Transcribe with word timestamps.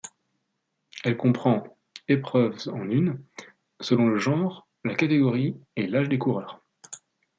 Elle 1.03 1.15
comprend 1.15 1.77
épreuves 2.07 2.57
en 2.73 2.89
une, 2.89 3.23
selon 3.81 4.07
le 4.07 4.17
genre, 4.17 4.67
la 4.83 4.95
catégorie 4.95 5.55
et 5.75 5.85
l'âge 5.85 6.09
des 6.09 6.17
coureurs. 6.17 6.65